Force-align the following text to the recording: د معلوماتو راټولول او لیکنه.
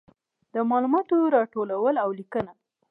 د 0.53 0.55
معلوماتو 0.69 1.31
راټولول 1.35 1.95
او 2.03 2.09
لیکنه. 2.19 2.51